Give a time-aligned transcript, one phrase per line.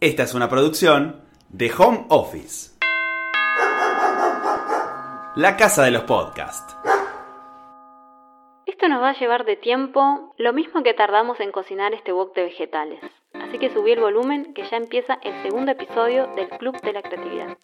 [0.00, 2.78] Esta es una producción de Home Office.
[5.34, 6.76] La casa de los podcasts.
[8.64, 12.32] Esto nos va a llevar de tiempo lo mismo que tardamos en cocinar este wok
[12.36, 13.00] de vegetales.
[13.34, 17.02] Así que subí el volumen que ya empieza el segundo episodio del Club de la
[17.02, 17.58] Creatividad.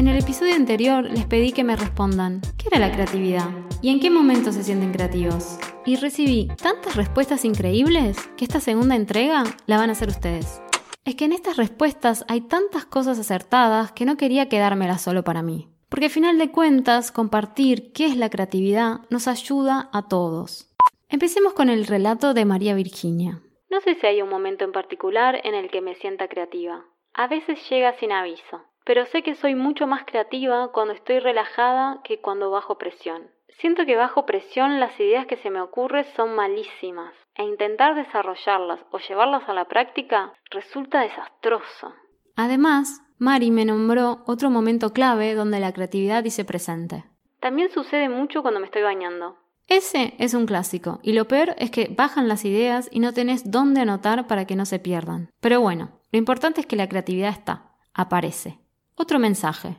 [0.00, 3.50] En el episodio anterior les pedí que me respondan, ¿qué era la creatividad?
[3.82, 5.58] ¿Y en qué momento se sienten creativos?
[5.84, 10.62] Y recibí tantas respuestas increíbles que esta segunda entrega la van a hacer ustedes.
[11.04, 15.42] Es que en estas respuestas hay tantas cosas acertadas que no quería quedármelas solo para
[15.42, 15.68] mí.
[15.90, 20.74] Porque al final de cuentas, compartir qué es la creatividad nos ayuda a todos.
[21.10, 23.42] Empecemos con el relato de María Virginia.
[23.68, 26.86] No sé si hay un momento en particular en el que me sienta creativa.
[27.12, 32.00] A veces llega sin aviso pero sé que soy mucho más creativa cuando estoy relajada
[32.04, 33.30] que cuando bajo presión.
[33.58, 38.80] Siento que bajo presión las ideas que se me ocurren son malísimas e intentar desarrollarlas
[38.90, 41.94] o llevarlas a la práctica resulta desastroso.
[42.36, 47.04] Además, Mari me nombró otro momento clave donde la creatividad dice presente.
[47.40, 49.36] También sucede mucho cuando me estoy bañando.
[49.66, 53.50] Ese es un clásico, y lo peor es que bajan las ideas y no tenés
[53.50, 55.30] dónde anotar para que no se pierdan.
[55.40, 58.59] Pero bueno, lo importante es que la creatividad está, aparece.
[59.02, 59.78] Otro mensaje.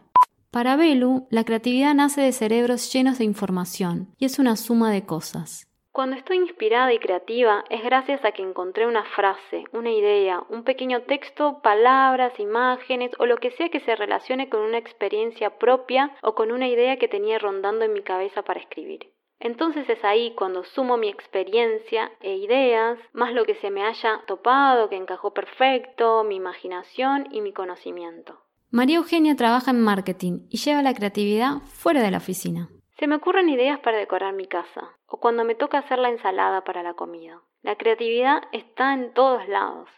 [0.50, 5.06] Para Belu, la creatividad nace de cerebros llenos de información y es una suma de
[5.06, 5.68] cosas.
[5.92, 10.64] Cuando estoy inspirada y creativa es gracias a que encontré una frase, una idea, un
[10.64, 16.16] pequeño texto, palabras, imágenes o lo que sea que se relacione con una experiencia propia
[16.24, 19.12] o con una idea que tenía rondando en mi cabeza para escribir.
[19.40, 24.24] Entonces es ahí cuando sumo mi experiencia e ideas, más lo que se me haya
[24.26, 28.40] topado, que encajó perfecto, mi imaginación y mi conocimiento.
[28.74, 32.70] María Eugenia trabaja en marketing y lleva la creatividad fuera de la oficina.
[32.98, 36.64] Se me ocurren ideas para decorar mi casa o cuando me toca hacer la ensalada
[36.64, 37.42] para la comida.
[37.64, 39.90] La creatividad está en todos lados.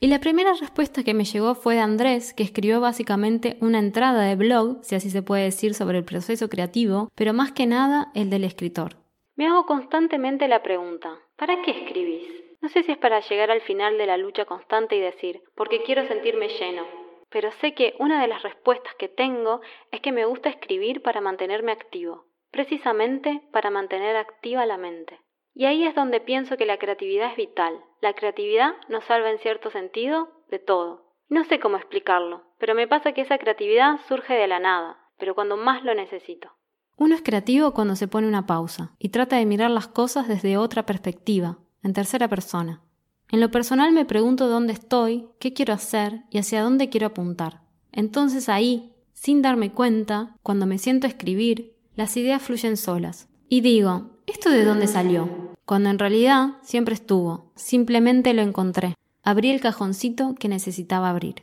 [0.00, 4.22] Y la primera respuesta que me llegó fue de Andrés, que escribió básicamente una entrada
[4.22, 8.10] de blog, si así se puede decir, sobre el proceso creativo, pero más que nada
[8.14, 8.96] el del escritor.
[9.36, 12.26] Me hago constantemente la pregunta, ¿para qué escribís?
[12.62, 15.82] No sé si es para llegar al final de la lucha constante y decir, porque
[15.82, 17.03] quiero sentirme lleno,
[17.34, 21.20] pero sé que una de las respuestas que tengo es que me gusta escribir para
[21.20, 25.18] mantenerme activo, precisamente para mantener activa la mente.
[25.52, 27.80] Y ahí es donde pienso que la creatividad es vital.
[28.00, 31.12] La creatividad nos salva en cierto sentido de todo.
[31.28, 35.34] No sé cómo explicarlo, pero me pasa que esa creatividad surge de la nada, pero
[35.34, 36.52] cuando más lo necesito.
[36.96, 40.56] Uno es creativo cuando se pone una pausa y trata de mirar las cosas desde
[40.56, 42.83] otra perspectiva, en tercera persona.
[43.30, 47.62] En lo personal me pregunto dónde estoy, qué quiero hacer y hacia dónde quiero apuntar.
[47.90, 53.28] Entonces ahí, sin darme cuenta, cuando me siento a escribir, las ideas fluyen solas.
[53.48, 55.54] Y digo, ¿esto de dónde salió?
[55.64, 58.94] Cuando en realidad siempre estuvo, simplemente lo encontré.
[59.22, 61.36] Abrí el cajoncito que necesitaba abrir.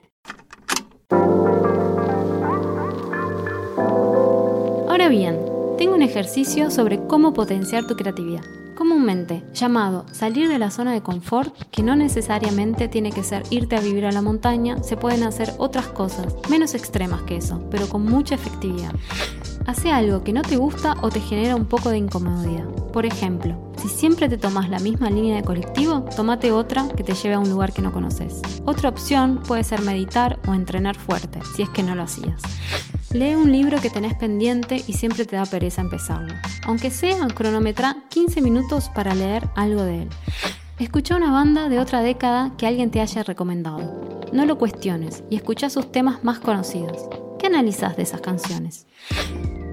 [4.87, 5.39] Ahora bien,
[5.77, 8.43] tengo un ejercicio sobre cómo potenciar tu creatividad
[8.81, 13.75] comúnmente llamado salir de la zona de confort, que no necesariamente tiene que ser irte
[13.75, 17.87] a vivir a la montaña, se pueden hacer otras cosas, menos extremas que eso, pero
[17.87, 18.91] con mucha efectividad.
[19.67, 22.65] Hace algo que no te gusta o te genera un poco de incomodidad.
[22.91, 27.13] Por ejemplo, si siempre te tomas la misma línea de colectivo, tomate otra que te
[27.13, 28.41] lleve a un lugar que no conoces.
[28.65, 32.41] Otra opción puede ser meditar o entrenar fuerte, si es que no lo hacías.
[33.13, 36.33] Lee un libro que tenés pendiente y siempre te da pereza empezarlo.
[36.65, 40.09] Aunque sea, cronometra 15 minutos para leer algo de él.
[40.79, 44.21] Escucha una banda de otra década que alguien te haya recomendado.
[44.31, 47.09] No lo cuestiones y escucha sus temas más conocidos.
[47.37, 48.87] ¿Qué analizas de esas canciones?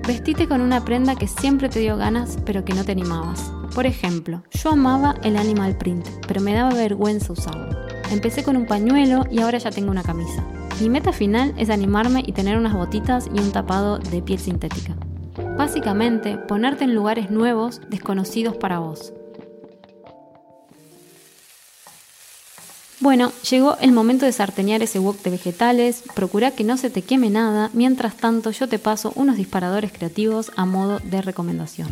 [0.05, 3.53] Vestite con una prenda que siempre te dio ganas pero que no te animabas.
[3.73, 7.87] Por ejemplo, yo amaba el animal print, pero me daba vergüenza usarlo.
[8.11, 10.45] Empecé con un pañuelo y ahora ya tengo una camisa.
[10.81, 14.95] Mi meta final es animarme y tener unas botitas y un tapado de piel sintética.
[15.57, 19.13] Básicamente, ponerte en lugares nuevos, desconocidos para vos.
[23.01, 27.03] Bueno, llegó el momento de sarteñar ese wok de vegetales, procura que no se te
[27.03, 31.89] queme nada, mientras tanto yo te paso unos disparadores creativos a modo de recomendación.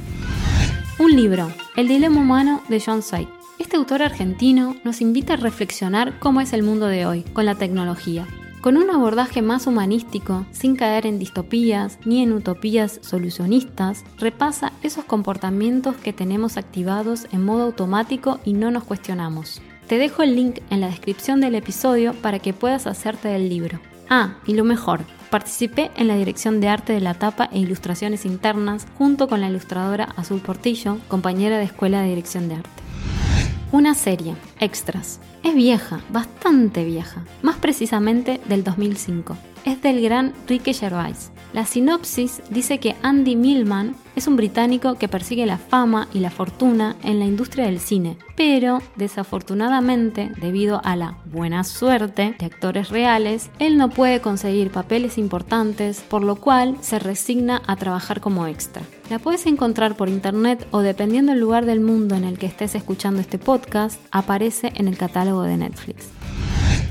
[1.01, 3.29] Un libro, El dilema humano de John Say.
[3.59, 7.55] Este autor argentino nos invita a reflexionar cómo es el mundo de hoy, con la
[7.55, 8.27] tecnología,
[8.67, 15.05] con un abordaje más humanístico, sin caer en distopías ni en utopías solucionistas, repasa esos
[15.05, 19.63] comportamientos que tenemos activados en modo automático y no nos cuestionamos.
[19.87, 23.79] Te dejo el link en la descripción del episodio para que puedas hacerte del libro.
[24.11, 28.27] Ah, y lo mejor, participé en la dirección de arte de la tapa e ilustraciones
[28.27, 32.87] internas junto con la ilustradora Azul Portillo, compañera de escuela de dirección de arte.
[33.71, 34.35] Una serie.
[34.61, 35.21] Extras.
[35.43, 39.37] Es vieja, bastante vieja, más precisamente del 2005.
[39.65, 41.31] Es del gran Ricky Gervais.
[41.53, 46.31] La sinopsis dice que Andy Millman es un británico que persigue la fama y la
[46.31, 52.89] fortuna en la industria del cine, pero desafortunadamente, debido a la buena suerte de actores
[52.89, 58.47] reales, él no puede conseguir papeles importantes, por lo cual se resigna a trabajar como
[58.47, 58.83] extra.
[59.11, 62.75] La puedes encontrar por internet o dependiendo del lugar del mundo en el que estés
[62.75, 66.07] escuchando este podcast, aparece en el catálogo de Netflix.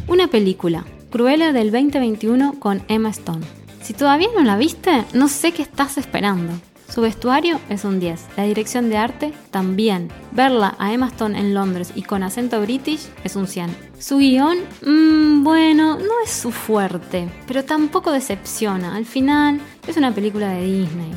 [0.08, 3.46] Una película, Cruella del 2021 con Emma Stone.
[3.82, 6.52] Si todavía no la viste, no sé qué estás esperando.
[6.90, 10.10] Su vestuario es un 10, la dirección de arte también.
[10.34, 13.74] Verla a Emma Stone en Londres y con acento british es un 100.
[13.98, 18.98] Su guion, mmm, bueno, no es su fuerte, pero tampoco decepciona.
[18.98, 21.12] Al final es una película de Disney.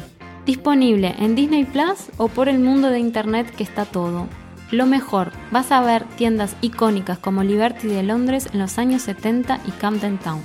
[0.46, 4.28] Disponible en Disney Plus o por el mundo de internet que está todo.
[4.70, 9.60] Lo mejor, vas a ver tiendas icónicas como Liberty de Londres en los años 70
[9.66, 10.42] y Camden Town.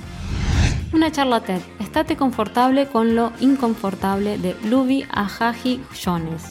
[0.94, 1.60] Una charla TED.
[1.78, 6.48] Estate confortable con lo inconfortable de Luby Ahaji Jones.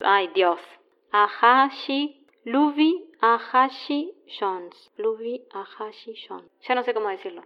[0.00, 0.58] Ay Dios.
[1.12, 2.26] Ahaji.
[2.44, 4.74] Luby Ahaji Jones.
[4.96, 6.50] Luby Ahaji Jones.
[6.66, 7.42] Ya no sé cómo decirlo.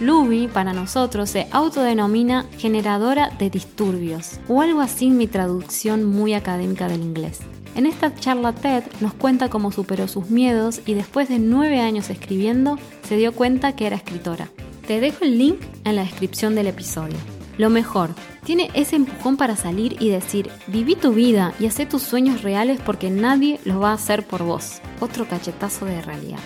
[0.00, 6.34] Luby para nosotros se autodenomina generadora de disturbios, o algo así en mi traducción muy
[6.34, 7.42] académica del inglés.
[7.74, 12.08] En esta charla TED nos cuenta cómo superó sus miedos y después de nueve años
[12.08, 12.78] escribiendo
[13.08, 14.48] se dio cuenta que era escritora.
[14.86, 17.16] Te dejo el link en la descripción del episodio.
[17.58, 18.10] Lo mejor,
[18.44, 22.80] tiene ese empujón para salir y decir, viví tu vida y haz tus sueños reales
[22.84, 24.80] porque nadie los va a hacer por vos.
[25.00, 26.40] Otro cachetazo de realidad.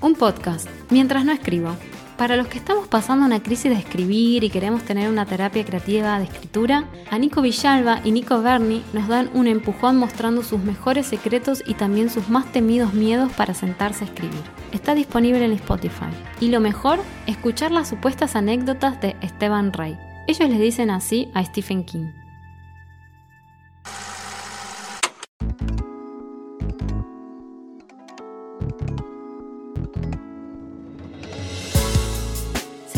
[0.00, 1.76] Un podcast, mientras no escribo.
[2.22, 6.20] Para los que estamos pasando una crisis de escribir y queremos tener una terapia creativa
[6.20, 11.06] de escritura, a Nico Villalba y Nico Berni nos dan un empujón mostrando sus mejores
[11.06, 14.40] secretos y también sus más temidos miedos para sentarse a escribir.
[14.70, 16.12] Está disponible en Spotify.
[16.38, 19.98] Y lo mejor, escuchar las supuestas anécdotas de Esteban Rey.
[20.28, 22.21] Ellos le dicen así a Stephen King.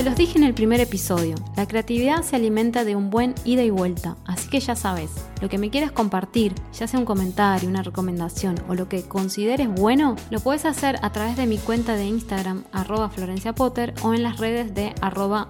[0.05, 3.71] Los dije en el primer episodio, la creatividad se alimenta de un buen ida y
[3.71, 5.11] vuelta, así que ya sabes,
[5.41, 9.69] lo que me quieras compartir, ya sea un comentario, una recomendación o lo que consideres
[9.69, 14.13] bueno, lo puedes hacer a través de mi cuenta de Instagram arroba Florencia Potter o
[14.13, 15.49] en las redes de arroba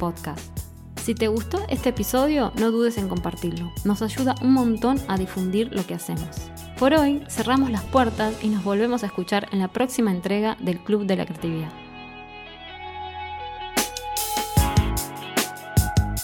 [0.00, 0.58] Podcast.
[1.02, 3.70] Si te gustó este episodio, no dudes en compartirlo.
[3.84, 6.50] Nos ayuda un montón a difundir lo que hacemos.
[6.78, 10.78] Por hoy cerramos las puertas y nos volvemos a escuchar en la próxima entrega del
[10.78, 11.83] Club de la Creatividad.